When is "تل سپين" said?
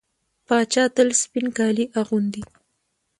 0.95-1.47